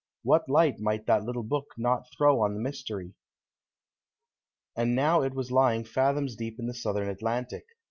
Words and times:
What 0.23 0.49
light 0.49 0.79
might 0.79 1.05
that 1.05 1.23
little 1.23 1.43
book 1.43 1.75
not 1.77 2.07
throw 2.17 2.41
on 2.41 2.55
the 2.55 2.59
mystery? 2.59 3.13
And 4.75 4.95
now 4.95 5.21
it 5.21 5.35
was 5.35 5.51
lying 5.51 5.83
fathoms 5.83 6.35
deep 6.35 6.57
in 6.57 6.65
the 6.65 6.73
Southern 6.73 7.07
Atlantic. 7.07 7.65